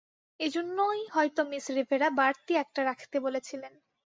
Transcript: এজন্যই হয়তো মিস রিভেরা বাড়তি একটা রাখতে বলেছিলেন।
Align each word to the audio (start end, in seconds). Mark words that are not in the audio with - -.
এজন্যই 0.39 1.01
হয়তো 1.11 1.41
মিস 1.45 1.65
রিভেরা 1.71 2.09
বাড়তি 2.11 2.53
একটা 2.55 2.81
রাখতে 2.83 3.17
বলেছিলেন। 3.19 3.73